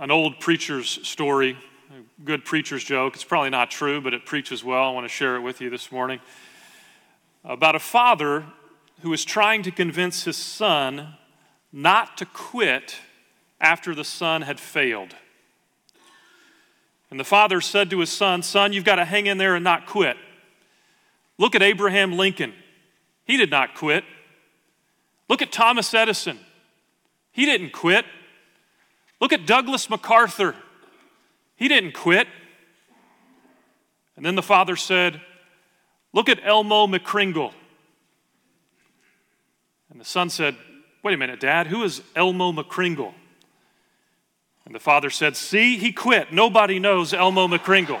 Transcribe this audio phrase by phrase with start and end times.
[0.00, 1.56] an old preacher's story,
[1.90, 3.14] a good preacher's joke.
[3.14, 4.84] It's probably not true, but it preaches well.
[4.84, 6.20] I want to share it with you this morning.
[7.44, 8.44] About a father
[9.00, 11.14] who was trying to convince his son
[11.72, 12.96] not to quit
[13.60, 15.16] after the son had failed.
[17.10, 19.64] And the father said to his son, Son, you've got to hang in there and
[19.64, 20.16] not quit.
[21.38, 22.52] Look at Abraham Lincoln.
[23.24, 24.04] He did not quit.
[25.28, 26.38] Look at Thomas Edison.
[27.32, 28.04] He didn't quit.
[29.20, 30.54] Look at Douglas MacArthur.
[31.56, 32.28] He didn't quit.
[34.16, 35.20] And then the father said,
[36.12, 37.52] Look at Elmo McCringle.
[39.90, 40.56] And the son said,
[41.02, 43.12] Wait a minute, Dad, who is Elmo McCringle?
[44.64, 46.32] And the father said, See, he quit.
[46.32, 48.00] Nobody knows Elmo McCringle.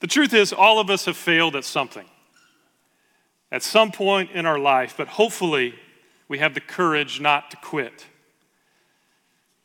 [0.00, 2.06] the truth is, all of us have failed at something
[3.52, 5.74] at some point in our life, but hopefully
[6.26, 8.06] we have the courage not to quit,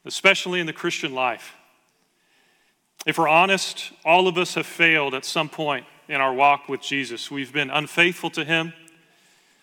[0.03, 1.55] especially in the Christian life.
[3.05, 6.81] If we're honest, all of us have failed at some point in our walk with
[6.81, 7.31] Jesus.
[7.31, 8.73] We've been unfaithful to Him.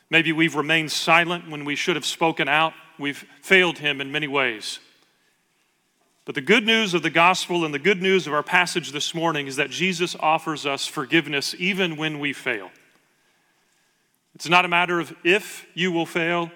[0.08, 2.72] Maybe we've remained silent when we should have spoken out.
[2.98, 4.78] We've failed Him in many ways.
[6.24, 9.14] But the good news of the gospel and the good news of our passage this
[9.14, 12.70] morning is that Jesus offers us forgiveness even when we fail.
[14.34, 16.50] It's not a matter of if you will fail,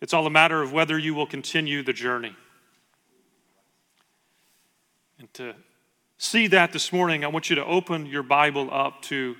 [0.00, 2.36] it's all a matter of whether you will continue the journey.
[5.18, 5.54] And to
[6.18, 9.36] see that this morning, I want you to open your Bible up to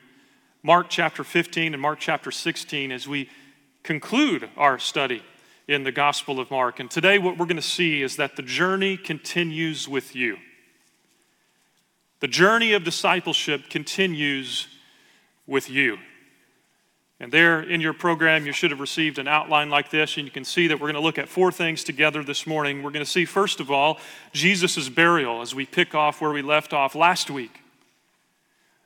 [0.62, 3.28] Mark chapter 15 and Mark chapter 16 as we
[3.82, 5.22] conclude our study
[5.68, 6.80] in the Gospel of Mark.
[6.80, 10.38] And today, what we're going to see is that the journey continues with you.
[12.20, 14.68] The journey of discipleship continues
[15.46, 15.98] with you.
[17.18, 20.30] And there in your program, you should have received an outline like this, and you
[20.30, 22.82] can see that we're going to look at four things together this morning.
[22.82, 23.98] We're going to see, first of all,
[24.32, 27.62] Jesus' burial as we pick off where we left off last week.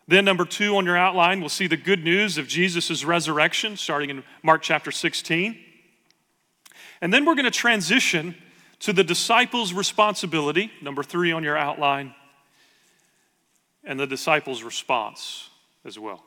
[0.07, 4.11] Then, number two on your outline, we'll see the good news of Jesus' resurrection, starting
[4.11, 5.59] in Mark chapter 16.
[7.01, 8.37] And then we're going to transition
[8.81, 12.15] to the disciples' responsibility, number three on your outline,
[13.85, 15.49] and the disciples' response
[15.85, 16.25] as well.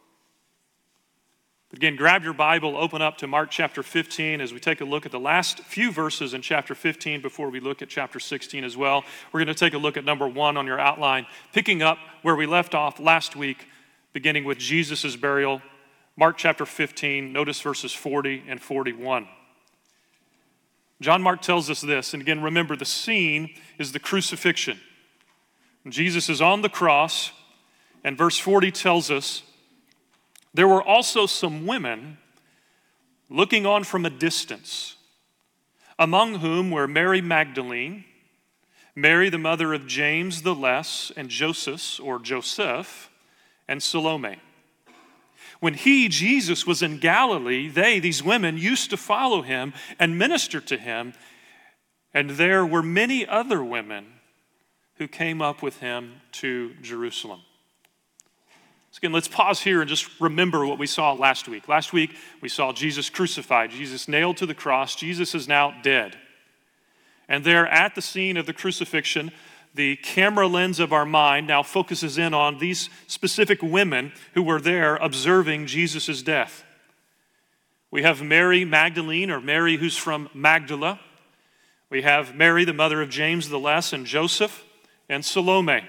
[1.74, 5.08] Again, grab your Bible, open up to Mark chapter 15 as we take a look
[5.08, 8.78] at the last few verses in chapter 15 before we look at chapter 16 as
[8.78, 9.04] well.
[9.32, 12.36] We're going to take a look at number one on your outline, picking up where
[12.36, 13.68] we left off last week,
[14.14, 15.64] beginning with Jesus' burial.
[16.16, 19.28] Mark chapter 15, notice verses 40 and 41.
[21.02, 24.80] John Mark tells us this, and again, remember the scene is the crucifixion.
[25.90, 27.32] Jesus is on the cross,
[28.04, 29.42] and verse 40 tells us
[30.53, 32.18] there were also some women
[33.30, 34.96] looking on from a distance,
[35.97, 38.06] among whom were Mary Magdalene,
[38.96, 43.09] Mary the mother of James the Less, and Joses or Joseph,
[43.68, 44.38] and Salome.
[45.59, 50.59] When he, Jesus, was in Galilee, they, these women, used to follow him and minister
[50.59, 51.13] to him,
[52.13, 54.06] and there were many other women
[54.96, 57.42] who came up with him to Jerusalem.
[58.94, 61.68] So again, let's pause here and just remember what we saw last week.
[61.68, 64.94] Last week, we saw Jesus crucified, Jesus nailed to the cross.
[64.94, 66.16] Jesus is now dead.
[67.28, 69.31] And there at the scene of the crucifixion,
[69.74, 74.62] the camera lens of our mind now focuses in on these specific women who were
[74.62, 76.64] there observing Jesus' death.
[77.90, 81.00] We have Mary Magdalene, or Mary who's from Magdala.
[81.90, 84.64] We have Mary, the mother of James the Less, and Joseph,
[85.10, 85.81] and Salome.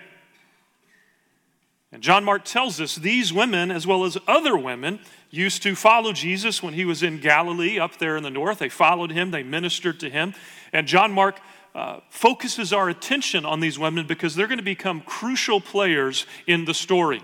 [1.94, 4.99] And John Mark tells us these women, as well as other women,
[5.31, 8.59] used to follow Jesus when he was in Galilee up there in the north.
[8.59, 10.34] They followed him, they ministered to him.
[10.72, 11.38] And John Mark
[11.72, 16.65] uh, focuses our attention on these women because they're going to become crucial players in
[16.65, 17.22] the story.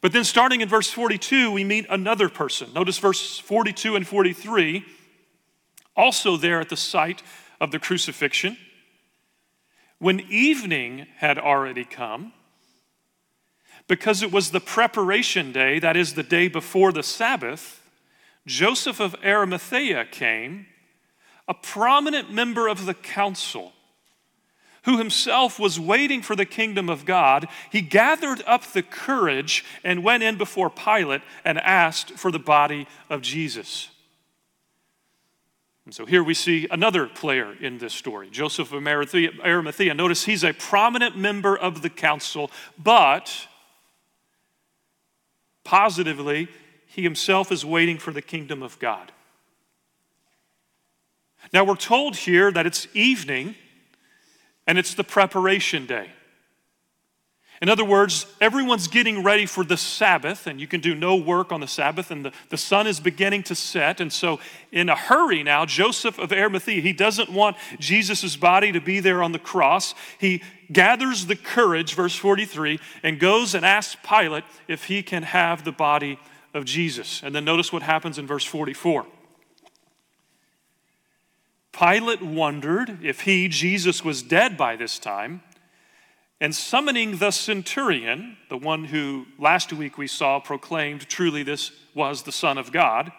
[0.00, 2.72] But then, starting in verse 42, we meet another person.
[2.74, 4.84] Notice verse 42 and 43,
[5.96, 7.22] also there at the site
[7.60, 8.56] of the crucifixion.
[10.00, 12.32] When evening had already come,
[13.90, 17.84] because it was the preparation day, that is the day before the Sabbath,
[18.46, 20.66] Joseph of Arimathea came,
[21.48, 23.72] a prominent member of the council,
[24.84, 27.48] who himself was waiting for the kingdom of God.
[27.72, 32.86] He gathered up the courage and went in before Pilate and asked for the body
[33.10, 33.88] of Jesus.
[35.84, 39.94] And so here we see another player in this story, Joseph of Arimathea.
[39.94, 43.48] Notice he's a prominent member of the council, but
[45.70, 46.48] Positively,
[46.84, 49.12] he himself is waiting for the kingdom of God.
[51.52, 53.54] Now, we're told here that it's evening
[54.66, 56.10] and it's the preparation day.
[57.60, 61.52] In other words, everyone's getting ready for the Sabbath, and you can do no work
[61.52, 64.00] on the Sabbath, and the, the sun is beginning to set.
[64.00, 64.40] And so,
[64.72, 69.22] in a hurry now, Joseph of Arimathea, he doesn't want Jesus' body to be there
[69.22, 69.94] on the cross.
[70.18, 70.42] He
[70.72, 75.72] gathers the courage, verse 43, and goes and asks Pilate if he can have the
[75.72, 76.18] body
[76.54, 77.22] of Jesus.
[77.22, 79.04] And then notice what happens in verse 44.
[81.72, 85.42] Pilate wondered if he, Jesus, was dead by this time.
[86.40, 92.22] And summoning the centurion, the one who last week we saw proclaimed truly this was
[92.22, 93.12] the Son of God,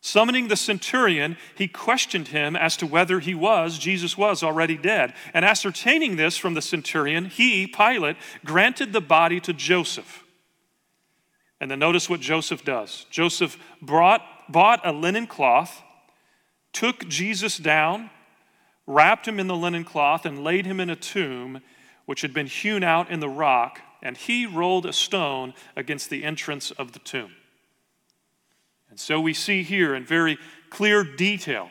[0.00, 5.12] summoning the centurion, he questioned him as to whether he was, Jesus was already dead.
[5.34, 10.24] And ascertaining this from the centurion, he, Pilate, granted the body to Joseph.
[11.60, 13.06] And then notice what Joseph does.
[13.10, 15.82] Joseph brought, bought a linen cloth,
[16.72, 18.10] took Jesus down,
[18.86, 21.60] wrapped him in the linen cloth, and laid him in a tomb
[22.08, 26.24] which had been hewn out in the rock, and he rolled a stone against the
[26.24, 27.30] entrance of the tomb.
[28.88, 30.38] And so we see here in very
[30.70, 31.68] clear detail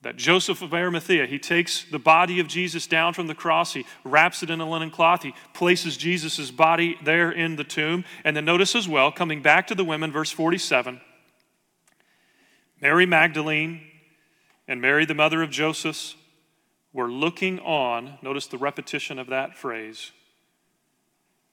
[0.00, 3.86] that Joseph of Arimathea, he takes the body of Jesus down from the cross, he
[4.02, 8.04] wraps it in a linen cloth, he places Jesus' body there in the tomb.
[8.24, 11.00] And then notice as well, coming back to the women, verse 47,
[12.80, 13.82] Mary Magdalene
[14.66, 16.16] and Mary, the mother of Joseph,
[16.92, 20.12] were looking on, notice the repetition of that phrase.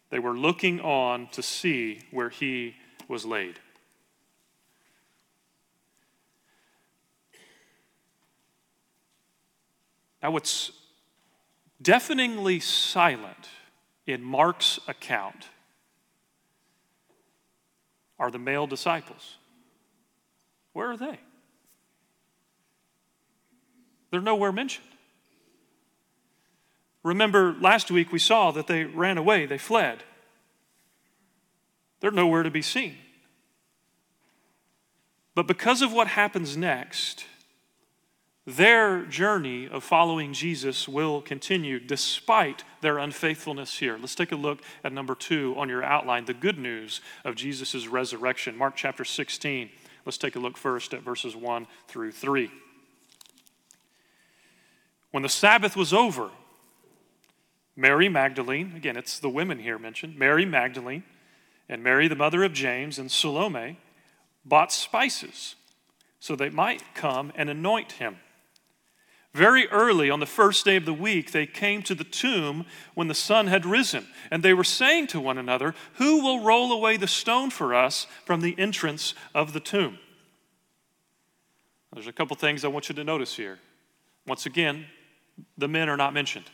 [0.09, 2.75] They were looking on to see where he
[3.07, 3.59] was laid.
[10.21, 10.71] Now, what's
[11.81, 13.49] deafeningly silent
[14.05, 15.47] in Mark's account
[18.17, 19.37] are the male disciples.
[20.73, 21.19] Where are they?
[24.11, 24.87] They're nowhere mentioned.
[27.03, 30.03] Remember, last week we saw that they ran away, they fled.
[32.01, 32.97] They're nowhere to be seen.
[35.35, 37.25] But because of what happens next,
[38.45, 43.97] their journey of following Jesus will continue despite their unfaithfulness here.
[43.97, 47.87] Let's take a look at number two on your outline the good news of Jesus'
[47.87, 48.57] resurrection.
[48.57, 49.69] Mark chapter 16.
[50.05, 52.49] Let's take a look first at verses 1 through 3.
[55.11, 56.31] When the Sabbath was over,
[57.79, 61.03] Mary Magdalene, again, it's the women here mentioned, Mary Magdalene,
[61.69, 63.79] and Mary, the mother of James, and Salome
[64.43, 65.55] bought spices
[66.19, 68.17] so they might come and anoint him.
[69.33, 72.65] Very early on the first day of the week, they came to the tomb
[72.95, 76.73] when the sun had risen, and they were saying to one another, Who will roll
[76.73, 79.99] away the stone for us from the entrance of the tomb?
[81.93, 83.59] There's a couple things I want you to notice here.
[84.27, 84.87] Once again,
[85.57, 86.49] the men are not mentioned.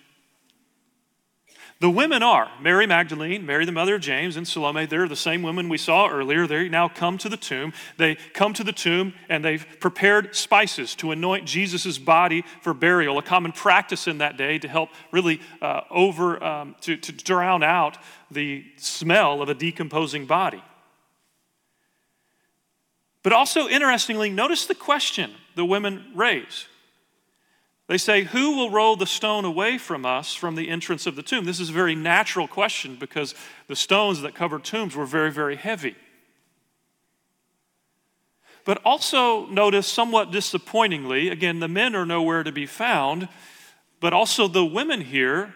[1.82, 4.86] The women are Mary Magdalene, Mary the mother of James, and Salome.
[4.86, 6.48] They're the same women we saw earlier.
[6.48, 7.74] They now come to the tomb.
[7.98, 13.18] They come to the tomb and they've prepared spices to anoint Jesus' body for burial,
[13.18, 17.62] a common practice in that day to help really uh, over, um, to, to drown
[17.62, 17.98] out
[18.32, 20.64] the smell of a decomposing body.
[23.22, 26.68] But also, interestingly, notice the question the women raise.
[27.88, 31.22] They say, Who will roll the stone away from us from the entrance of the
[31.22, 31.46] tomb?
[31.46, 33.36] This is a very natural question because
[33.68, 35.96] the stones that covered tombs were very, very heavy.
[38.64, 43.30] But also notice, somewhat disappointingly, again, the men are nowhere to be found,
[44.00, 45.54] but also the women here,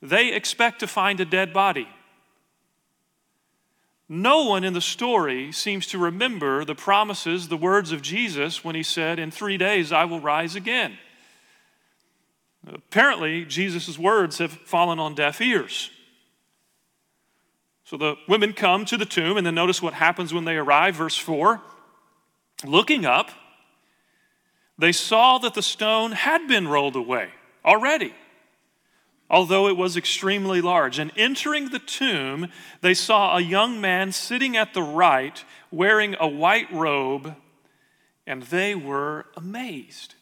[0.00, 1.86] they expect to find a dead body.
[4.08, 8.74] No one in the story seems to remember the promises, the words of Jesus when
[8.74, 10.98] he said, In three days I will rise again.
[12.66, 15.90] Apparently, Jesus' words have fallen on deaf ears.
[17.84, 20.96] So the women come to the tomb, and then notice what happens when they arrive.
[20.96, 21.60] Verse 4
[22.64, 23.30] Looking up,
[24.78, 27.30] they saw that the stone had been rolled away
[27.64, 28.14] already,
[29.28, 30.98] although it was extremely large.
[30.98, 32.48] And entering the tomb,
[32.80, 37.34] they saw a young man sitting at the right, wearing a white robe,
[38.26, 40.14] and they were amazed.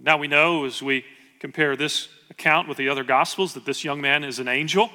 [0.00, 1.04] Now we know as we
[1.40, 4.90] compare this account with the other Gospels that this young man is an angel.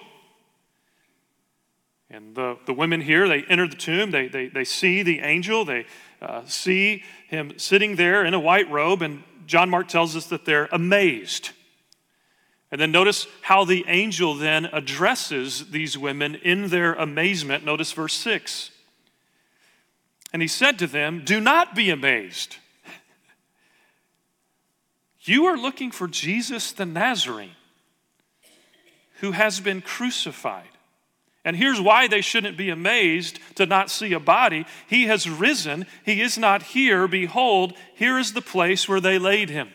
[2.09, 5.65] And the, the women here, they enter the tomb, they, they, they see the angel,
[5.65, 5.85] they
[6.21, 10.45] uh, see him sitting there in a white robe, and John Mark tells us that
[10.45, 11.49] they're amazed.
[12.71, 17.65] And then notice how the angel then addresses these women in their amazement.
[17.65, 18.71] Notice verse 6.
[20.31, 22.57] And he said to them, Do not be amazed.
[25.27, 27.55] You are looking for Jesus the Nazarene,
[29.19, 30.69] who has been crucified.
[31.43, 34.65] And here's why they shouldn't be amazed to not see a body.
[34.87, 37.07] He has risen, he is not here.
[37.07, 39.69] Behold, here is the place where they laid him.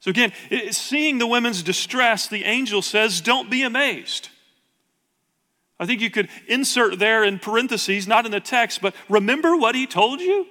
[0.00, 0.32] So, again,
[0.70, 4.30] seeing the women's distress, the angel says, Don't be amazed.
[5.78, 9.74] I think you could insert there in parentheses, not in the text, but remember what
[9.74, 10.46] he told you?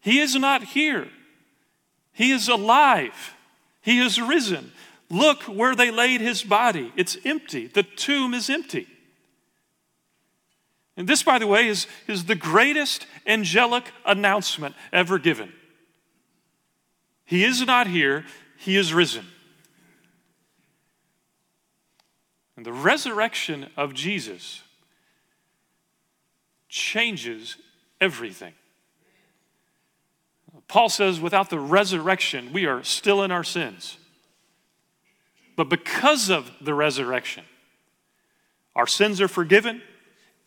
[0.00, 1.08] He is not here.
[2.12, 3.34] He is alive.
[3.80, 4.72] He is risen.
[5.10, 6.92] Look where they laid his body.
[6.96, 7.66] It's empty.
[7.66, 8.86] The tomb is empty.
[10.96, 15.52] And this, by the way, is, is the greatest angelic announcement ever given.
[17.24, 18.26] He is not here,
[18.58, 19.26] he is risen.
[22.56, 24.62] And the resurrection of Jesus
[26.68, 27.56] changes
[28.00, 28.52] everything.
[30.68, 33.98] Paul says, without the resurrection, we are still in our sins.
[35.56, 37.44] But because of the resurrection,
[38.74, 39.82] our sins are forgiven,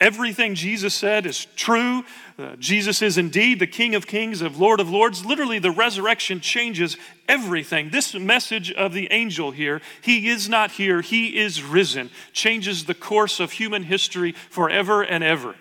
[0.02, 2.04] Everything Jesus said is true.
[2.38, 5.24] Uh, Jesus is indeed the King of Kings, of Lord of Lords.
[5.24, 6.98] Literally, the resurrection changes
[7.30, 7.92] everything.
[7.92, 12.94] This message of the angel here, he is not here, he is risen, changes the
[12.94, 15.56] course of human history forever and ever.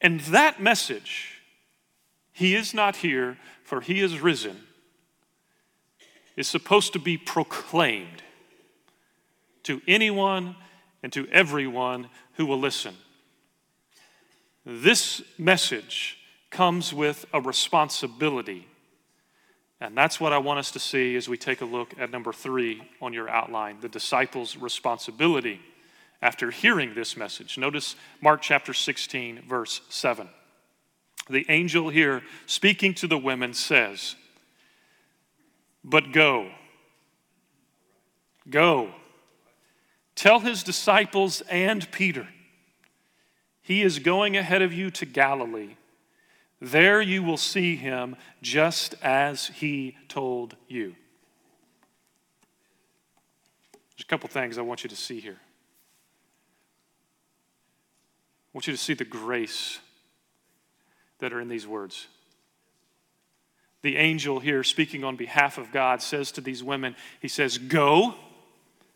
[0.00, 1.31] And that message,
[2.32, 4.56] he is not here, for he is risen,
[6.36, 8.22] is supposed to be proclaimed
[9.64, 10.56] to anyone
[11.02, 12.94] and to everyone who will listen.
[14.64, 16.18] This message
[16.50, 18.68] comes with a responsibility.
[19.80, 22.32] And that's what I want us to see as we take a look at number
[22.32, 25.60] three on your outline the disciples' responsibility
[26.20, 27.58] after hearing this message.
[27.58, 30.28] Notice Mark chapter 16, verse 7.
[31.30, 34.16] The angel here speaking to the women says,
[35.84, 36.50] But go,
[38.48, 38.92] go
[40.14, 42.28] Tell his disciples and Peter,
[43.62, 45.76] he is going ahead of you to Galilee.
[46.60, 50.94] There you will see him just as he told you.
[53.72, 55.40] There's a couple things I want you to see here.
[58.46, 59.80] I want you to see the grace
[61.22, 62.06] that are in these words.
[63.80, 68.14] The angel here, speaking on behalf of God, says to these women, He says, Go,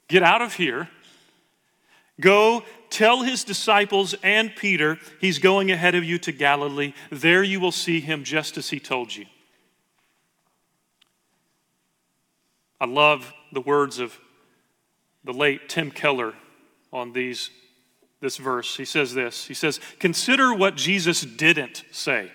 [0.06, 0.88] get out of here
[2.20, 6.94] Go tell his disciples and Peter he's going ahead of you to Galilee.
[7.10, 9.26] There you will see him just as he told you.
[12.80, 14.18] I love the words of
[15.24, 16.34] the late Tim Keller
[16.92, 17.50] on these,
[18.20, 18.76] this verse.
[18.76, 22.30] He says this He says, Consider what Jesus didn't say.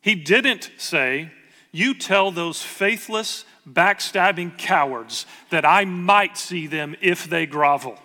[0.00, 1.30] He didn't say,
[1.72, 7.98] You tell those faithless, backstabbing cowards that I might see them if they grovel.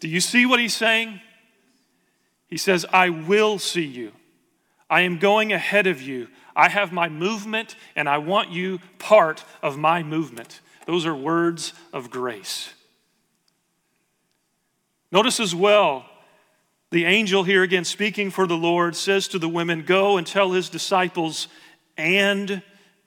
[0.00, 1.20] Do you see what he's saying?
[2.48, 4.12] He says, I will see you.
[4.90, 6.28] I am going ahead of you.
[6.54, 10.60] I have my movement, and I want you part of my movement.
[10.86, 12.72] Those are words of grace.
[15.14, 16.04] Notice as well,
[16.90, 20.50] the angel here again speaking for the Lord says to the women, Go and tell
[20.50, 21.46] his disciples
[21.96, 22.60] and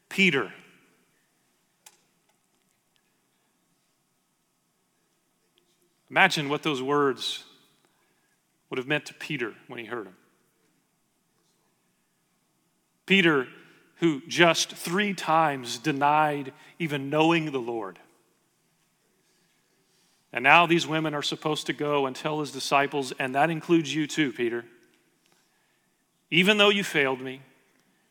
[0.07, 0.53] Peter.
[6.09, 7.43] Imagine what those words
[8.69, 10.15] would have meant to Peter when he heard them.
[13.05, 13.49] Peter,
[13.95, 17.99] who just three times denied even knowing the Lord.
[20.33, 23.93] And now these women are supposed to go and tell his disciples, and that includes
[23.93, 24.65] you too, Peter.
[26.29, 27.41] Even though you failed me,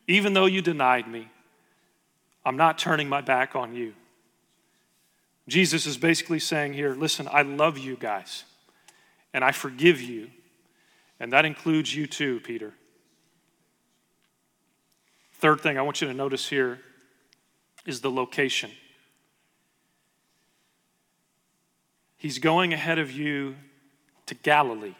[0.07, 1.29] even though you denied me,
[2.45, 3.93] I'm not turning my back on you.
[5.47, 8.43] Jesus is basically saying here listen, I love you guys,
[9.33, 10.29] and I forgive you.
[11.19, 12.73] And that includes you too, Peter.
[15.33, 16.79] Third thing I want you to notice here
[17.85, 18.71] is the location.
[22.17, 23.55] He's going ahead of you
[24.25, 24.95] to Galilee.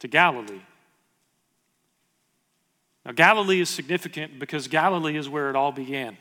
[0.00, 0.60] To Galilee.
[3.04, 6.18] Now, Galilee is significant because Galilee is where it all began.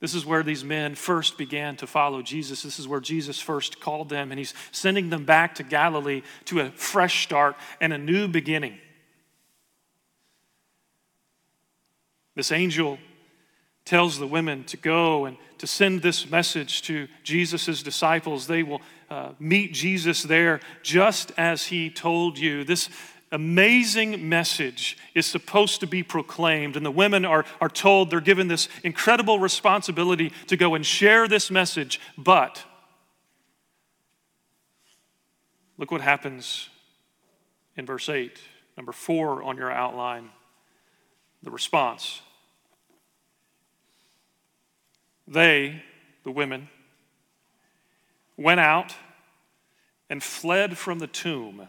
[0.00, 2.62] This is where these men first began to follow Jesus.
[2.62, 6.60] This is where Jesus first called them, and he's sending them back to Galilee to
[6.60, 8.78] a fresh start and a new beginning.
[12.36, 12.98] This angel
[13.88, 18.46] tells the women to go and to send this message to Jesus' disciples.
[18.46, 22.64] They will uh, meet Jesus there just as he told you.
[22.64, 22.90] This
[23.32, 28.46] amazing message is supposed to be proclaimed, and the women are, are told they're given
[28.46, 31.98] this incredible responsibility to go and share this message.
[32.18, 32.62] But
[35.78, 36.68] look what happens
[37.74, 38.38] in verse 8,
[38.76, 40.28] number 4 on your outline
[41.42, 42.20] the response.
[45.28, 45.82] They,
[46.24, 46.70] the women,
[48.38, 48.94] went out
[50.08, 51.68] and fled from the tomb,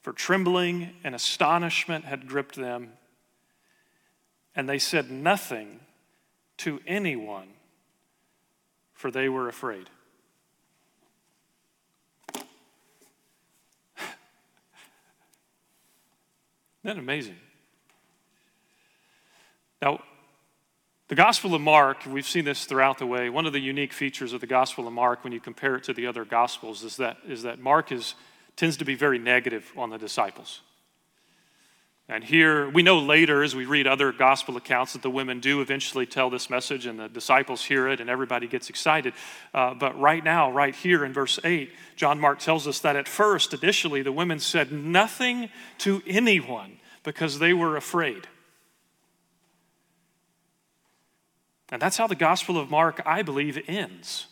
[0.00, 2.92] for trembling and astonishment had gripped them,
[4.54, 5.80] and they said nothing
[6.58, 7.48] to anyone,
[8.94, 9.90] for they were afraid.
[12.38, 12.46] Isn't
[16.84, 17.36] that amazing?
[19.82, 20.00] Now,
[21.08, 23.30] the Gospel of Mark, we've seen this throughout the way.
[23.30, 25.92] One of the unique features of the Gospel of Mark, when you compare it to
[25.92, 28.16] the other Gospels, is that, is that Mark is,
[28.56, 30.62] tends to be very negative on the disciples.
[32.08, 35.60] And here, we know later as we read other gospel accounts that the women do
[35.60, 39.12] eventually tell this message and the disciples hear it and everybody gets excited.
[39.52, 43.08] Uh, but right now, right here in verse 8, John Mark tells us that at
[43.08, 48.28] first, initially, the women said nothing to anyone because they were afraid.
[51.70, 54.28] And that's how the Gospel of Mark, I believe, ends.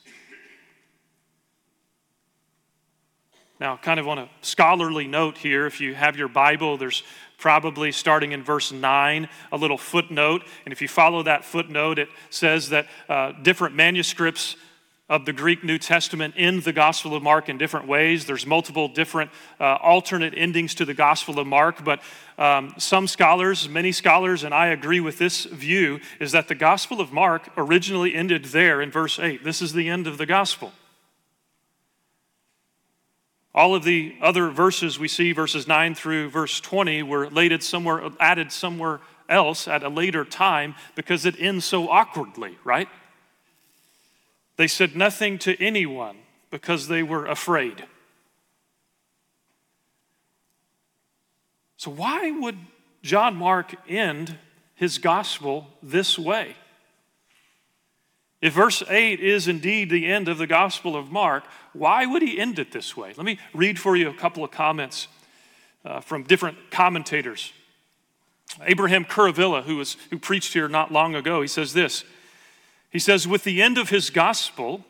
[3.60, 7.02] Now, kind of on a scholarly note here, if you have your Bible, there's
[7.38, 10.42] probably starting in verse 9 a little footnote.
[10.64, 14.56] And if you follow that footnote, it says that uh, different manuscripts
[15.08, 18.24] of the Greek New Testament in the Gospel of Mark in different ways.
[18.24, 19.30] There's multiple different
[19.60, 22.00] uh, alternate endings to the Gospel of Mark, but
[22.38, 27.02] um, some scholars, many scholars, and I agree with this view, is that the Gospel
[27.02, 29.44] of Mark originally ended there in verse 8.
[29.44, 30.72] This is the end of the Gospel.
[33.54, 38.10] All of the other verses we see, verses 9 through verse 20, were laid somewhere,
[38.18, 42.88] added somewhere else at a later time because it ends so awkwardly, right?
[44.56, 46.18] They said nothing to anyone
[46.50, 47.84] because they were afraid.
[51.76, 52.58] So, why would
[53.02, 54.38] John Mark end
[54.74, 56.56] his gospel this way?
[58.40, 62.38] If verse 8 is indeed the end of the Gospel of Mark, why would he
[62.38, 63.14] end it this way?
[63.16, 65.08] Let me read for you a couple of comments
[65.82, 67.54] uh, from different commentators.
[68.62, 72.04] Abraham Kuruvilla, who, was, who preached here not long ago, he says this
[72.94, 74.84] he says, with the end of his gospel,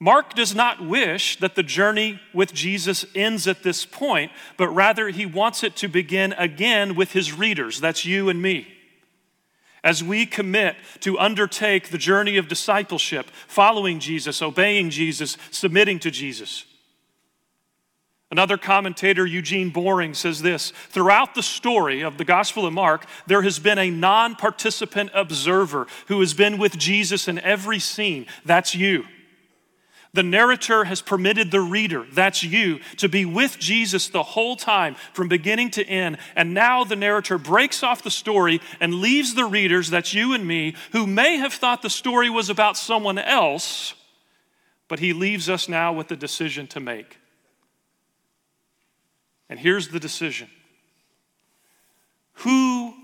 [0.00, 5.10] Mark does not wish that the journey with Jesus ends at this point, but rather
[5.10, 7.80] he wants it to begin again with his readers.
[7.80, 8.66] That's you and me.
[9.84, 16.10] As we commit to undertake the journey of discipleship, following Jesus, obeying Jesus, submitting to
[16.10, 16.64] Jesus.
[18.32, 23.42] Another commentator, Eugene Boring, says this Throughout the story of the Gospel of Mark, there
[23.42, 28.24] has been a non participant observer who has been with Jesus in every scene.
[28.46, 29.04] That's you.
[30.14, 34.96] The narrator has permitted the reader, that's you, to be with Jesus the whole time
[35.12, 36.16] from beginning to end.
[36.34, 40.46] And now the narrator breaks off the story and leaves the readers, that's you and
[40.46, 43.92] me, who may have thought the story was about someone else,
[44.88, 47.18] but he leaves us now with a decision to make.
[49.52, 50.48] And here's the decision
[52.36, 52.94] Who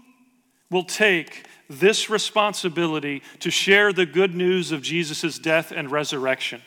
[0.71, 6.63] will take this responsibility to share the good news of Jesus' death and resurrection?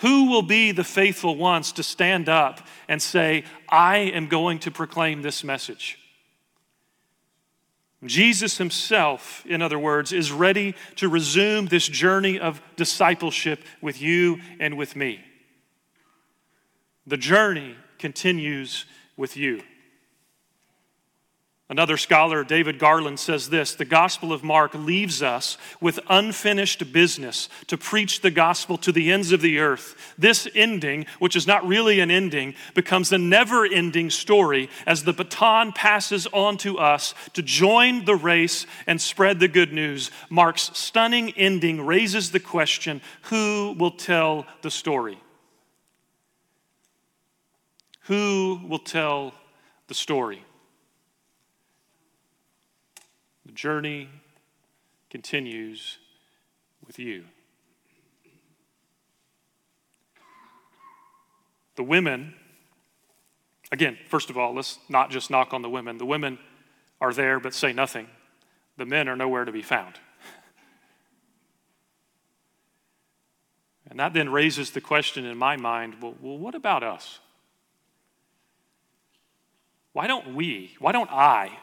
[0.00, 4.70] Who will be the faithful ones to stand up and say, I am going to
[4.70, 5.98] proclaim this message?
[8.04, 14.38] Jesus himself, in other words, is ready to resume this journey of discipleship with you
[14.60, 15.24] and with me.
[17.06, 18.84] The journey continues
[19.16, 19.62] with you.
[21.70, 27.48] Another scholar, David Garland, says this The Gospel of Mark leaves us with unfinished business
[27.68, 30.12] to preach the gospel to the ends of the earth.
[30.18, 35.14] This ending, which is not really an ending, becomes a never ending story as the
[35.14, 40.10] baton passes on to us to join the race and spread the good news.
[40.28, 45.18] Mark's stunning ending raises the question who will tell the story?
[48.04, 49.32] Who will tell
[49.88, 50.44] the story?
[53.46, 54.08] The journey
[55.08, 55.98] continues
[56.86, 57.24] with you.
[61.76, 62.34] The women,
[63.72, 65.98] again, first of all, let's not just knock on the women.
[65.98, 66.38] The women
[67.00, 68.08] are there but say nothing,
[68.76, 69.98] the men are nowhere to be found.
[73.88, 77.20] And that then raises the question in my mind well, well what about us?
[79.94, 81.56] Why don't we, why don't I,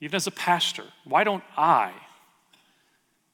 [0.00, 1.92] even as a pastor, why don't I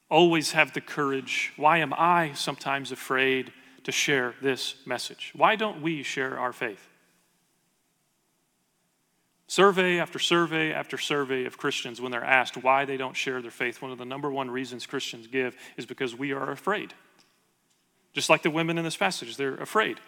[0.09, 1.53] always have the courage?
[1.55, 5.31] Why am I sometimes afraid to share this message?
[5.35, 6.87] Why don't we share our faith?
[9.45, 13.51] Survey after survey after survey of Christians, when they're asked why they don't share their
[13.51, 16.95] faith, one of the number one reasons Christians give is because we are afraid.
[18.13, 19.99] Just like the women in this passage, they're afraid.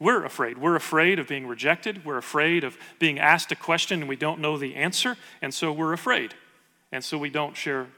[0.00, 0.58] We're afraid.
[0.58, 2.04] We're afraid of being rejected.
[2.04, 5.72] We're afraid of being asked a question and we don't know the answer, and so
[5.72, 6.34] we're afraid.
[6.92, 7.88] And so we don't share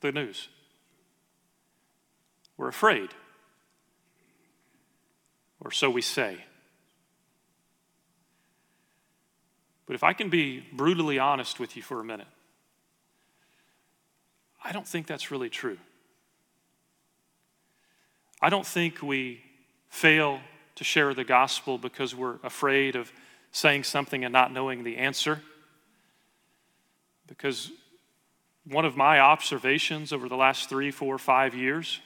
[0.00, 0.48] the news.
[2.56, 3.10] We're afraid.
[5.60, 6.44] Or so we say.
[9.86, 12.26] But if I can be brutally honest with you for a minute,
[14.62, 15.78] I don't think that's really true.
[18.42, 19.42] I don't think we
[19.88, 20.40] fail
[20.76, 23.12] to share the gospel because we're afraid of
[23.50, 25.42] saying something and not knowing the answer.
[27.26, 27.70] Because
[28.68, 32.00] one of my observations over the last three, four, five years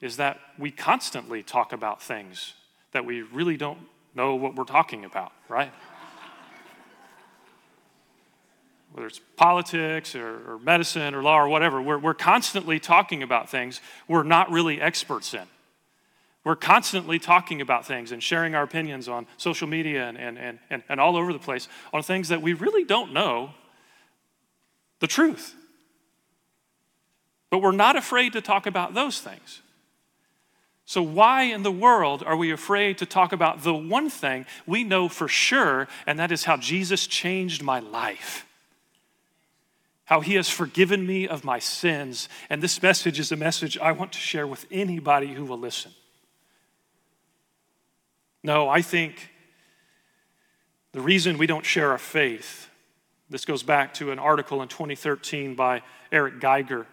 [0.00, 2.54] is that we constantly talk about things
[2.90, 3.78] that we really don't
[4.14, 5.72] know what we're talking about, right?
[8.92, 13.48] Whether it's politics or, or, medicine or law or whatever, we're, we're constantly talking about
[13.48, 15.46] things we're not really experts in.
[16.44, 20.82] We're constantly talking about things and sharing our opinions on social media and, and, and,
[20.88, 23.50] and all over the place on things that we really don't know
[24.98, 25.54] the truth.
[27.50, 29.62] But we're not afraid to talk about those things.
[30.84, 34.82] So, why in the world are we afraid to talk about the one thing we
[34.82, 38.46] know for sure, and that is how Jesus changed my life?
[40.06, 42.28] How he has forgiven me of my sins.
[42.50, 45.92] And this message is a message I want to share with anybody who will listen.
[48.42, 49.30] No, I think
[50.92, 52.68] the reason we don't share our faith,
[53.30, 56.86] this goes back to an article in 2013 by Eric Geiger.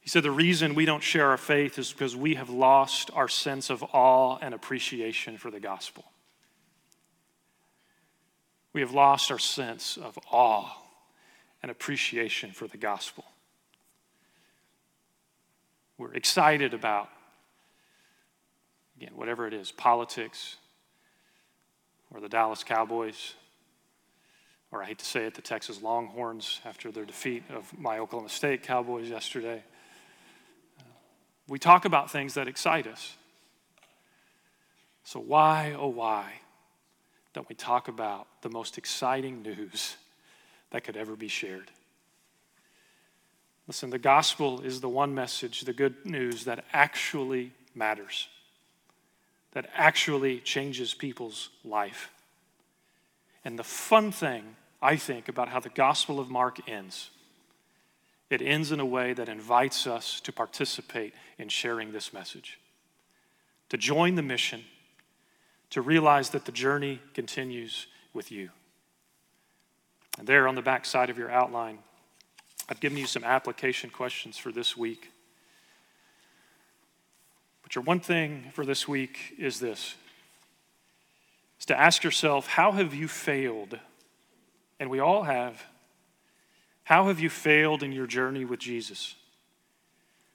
[0.00, 3.28] He said the reason we don't share our faith is because we have lost our
[3.28, 6.04] sense of awe and appreciation for the gospel.
[8.72, 10.68] We have lost our sense of awe
[11.62, 13.24] and appreciation for the gospel.
[15.96, 17.08] We're excited about
[18.96, 20.56] Again, whatever it is politics,
[22.12, 23.34] or the Dallas Cowboys,
[24.70, 28.28] or I hate to say it, the Texas Longhorns after their defeat of my Oklahoma
[28.28, 29.62] State Cowboys yesterday.
[30.78, 30.82] Uh,
[31.48, 33.16] we talk about things that excite us.
[35.04, 36.32] So, why, oh, why
[37.34, 39.96] don't we talk about the most exciting news
[40.70, 41.70] that could ever be shared?
[43.66, 48.28] Listen, the gospel is the one message, the good news that actually matters
[49.54, 52.10] that actually changes people's life.
[53.44, 57.10] And the fun thing, I think, about how the Gospel of Mark ends,
[58.30, 62.58] it ends in a way that invites us to participate in sharing this message,
[63.68, 64.64] to join the mission,
[65.70, 68.50] to realize that the journey continues with you.
[70.18, 71.78] And there on the back side of your outline,
[72.68, 75.10] I've given you some application questions for this week.
[77.80, 79.94] One thing for this week is this
[81.58, 83.78] is to ask yourself, how have you failed?
[84.80, 85.64] And we all have.
[86.82, 89.14] How have you failed in your journey with Jesus?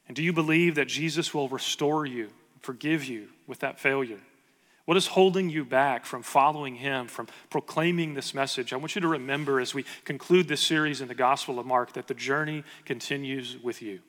[0.07, 2.29] And do you believe that Jesus will restore you,
[2.61, 4.19] forgive you with that failure?
[4.85, 8.73] What is holding you back from following Him, from proclaiming this message?
[8.73, 11.93] I want you to remember as we conclude this series in the Gospel of Mark
[11.93, 13.99] that the journey continues with you.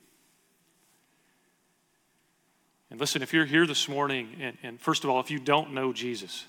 [2.91, 5.73] And listen, if you're here this morning, and, and, first of all, if you don't
[5.73, 6.45] know Jesus,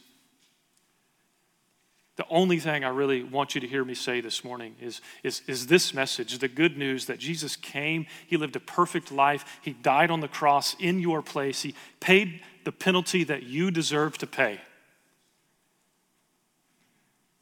[2.15, 5.41] the only thing I really want you to hear me say this morning is, is,
[5.47, 9.73] is this message the good news that Jesus came, He lived a perfect life, He
[9.73, 14.27] died on the cross in your place, He paid the penalty that you deserve to
[14.27, 14.59] pay.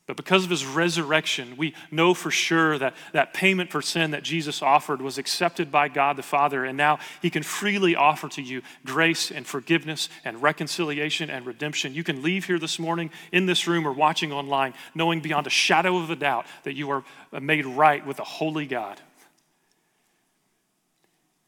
[0.10, 4.24] But because of his resurrection, we know for sure that that payment for sin that
[4.24, 6.66] Jesus offered was accepted by God the Father.
[6.66, 11.94] And now he can freely offer to you grace and forgiveness and reconciliation and redemption.
[11.94, 15.52] You can leave here this morning in this room or watching online knowing beyond a
[15.52, 17.04] shadow of a doubt that you are
[17.40, 19.00] made right with a holy God.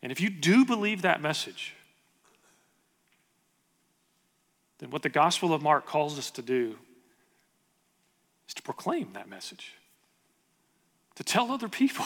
[0.03, 1.73] And if you do believe that message,
[4.77, 6.77] then what the Gospel of Mark calls us to do
[8.51, 9.75] is to proclaim that message,
[11.15, 12.05] to tell other people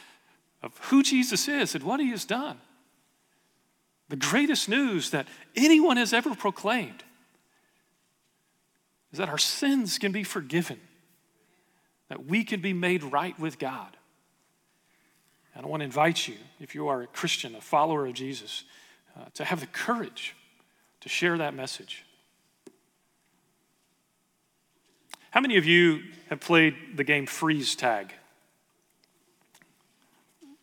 [0.62, 2.58] of who Jesus is and what he has done.
[4.08, 7.04] the greatest news that anyone has ever proclaimed
[9.12, 10.80] is that our sins can be forgiven,
[12.08, 13.96] that we can be made right with God.
[15.54, 18.64] And I want to invite you, if you are a Christian, a follower of Jesus,
[19.16, 20.34] uh, to have the courage
[21.00, 22.06] to share that message.
[25.34, 28.12] How many of you have played the game freeze tag?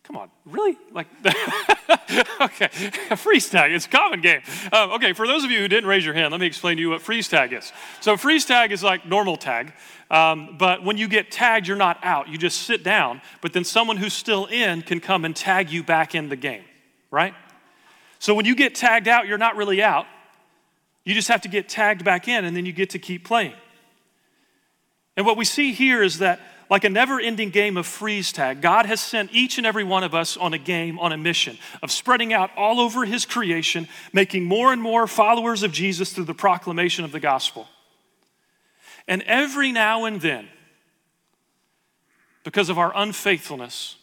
[0.02, 0.78] Come on, really?
[0.90, 1.08] Like,
[2.40, 2.68] okay,
[3.16, 4.40] freeze tag, it's a common game.
[4.72, 6.80] Um, okay, for those of you who didn't raise your hand, let me explain to
[6.80, 7.70] you what freeze tag is.
[8.00, 9.74] So, freeze tag is like normal tag,
[10.10, 12.28] um, but when you get tagged, you're not out.
[12.28, 15.82] You just sit down, but then someone who's still in can come and tag you
[15.82, 16.64] back in the game,
[17.10, 17.34] right?
[18.20, 20.06] So, when you get tagged out, you're not really out.
[21.04, 23.52] You just have to get tagged back in, and then you get to keep playing.
[25.16, 28.62] And what we see here is that like a never ending game of freeze tag,
[28.62, 31.58] God has sent each and every one of us on a game, on a mission
[31.82, 36.24] of spreading out all over His creation, making more and more followers of Jesus through
[36.24, 37.68] the proclamation of the gospel.
[39.06, 40.48] And every now and then,
[42.42, 43.96] because of our unfaithfulness,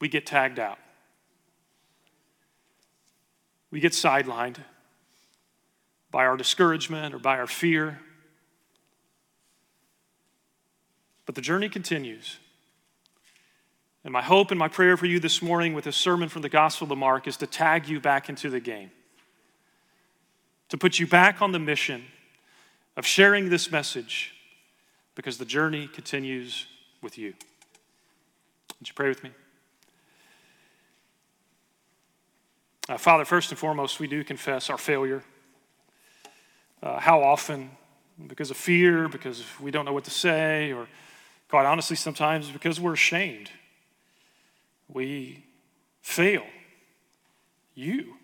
[0.00, 0.78] we get tagged out.
[3.72, 4.58] We get sidelined
[6.12, 7.98] by our discouragement or by our fear
[11.28, 12.38] But the journey continues.
[14.02, 16.48] And my hope and my prayer for you this morning with this sermon from the
[16.48, 18.90] Gospel of Mark is to tag you back into the game,
[20.70, 22.06] to put you back on the mission
[22.96, 24.32] of sharing this message
[25.16, 26.64] because the journey continues
[27.02, 27.34] with you.
[28.80, 29.30] Would you pray with me?
[32.88, 35.22] Uh, Father, first and foremost, we do confess our failure.
[36.82, 37.70] Uh, how often,
[38.28, 40.88] because of fear, because we don't know what to say, or
[41.48, 43.50] quite honestly, sometimes because we're ashamed.
[44.88, 45.44] We
[46.02, 46.44] fail
[47.74, 48.14] you.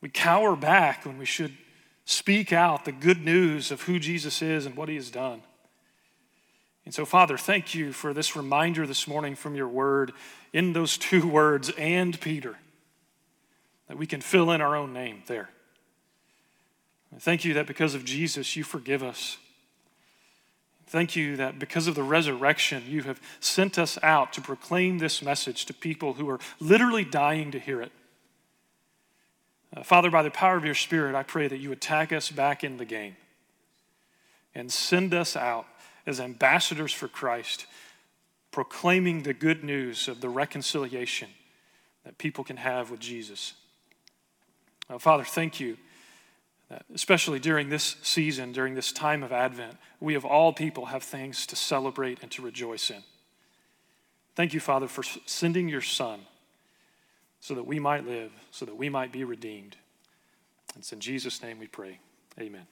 [0.00, 1.56] We cower back when we should
[2.04, 5.42] speak out the good news of who Jesus is and what he has done.
[6.84, 10.12] And so, Father, thank you for this reminder this morning from your word
[10.54, 12.56] in those two words, and Peter,
[13.88, 15.50] that we can fill in our own name there.
[17.18, 19.36] thank you that because of Jesus, you forgive us.
[20.88, 25.22] Thank you that because of the resurrection, you have sent us out to proclaim this
[25.22, 27.92] message to people who are literally dying to hear it.
[29.76, 32.64] Uh, Father, by the power of your Spirit, I pray that you tag us back
[32.64, 33.16] in the game
[34.54, 35.66] and send us out
[36.06, 37.66] as ambassadors for Christ,
[38.50, 41.28] proclaiming the good news of the reconciliation
[42.04, 43.52] that people can have with Jesus.
[44.88, 45.76] Uh, Father, thank you
[46.94, 51.46] especially during this season, during this time of Advent, we of all people have things
[51.46, 53.02] to celebrate and to rejoice in.
[54.34, 56.20] Thank you, Father, for sending your Son
[57.40, 59.76] so that we might live, so that we might be redeemed.
[60.78, 61.98] It's in Jesus' name we pray.
[62.38, 62.66] Amen.